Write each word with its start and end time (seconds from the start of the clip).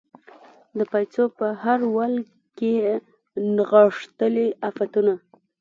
د 0.77 0.79
پایڅو 0.91 1.23
په 1.37 1.47
هر 1.63 1.79
یو 1.85 1.89
ول 1.97 2.13
کې 2.57 2.69
یې 2.83 2.93
نغښتلي 3.55 4.47
عفتونه 4.67 5.13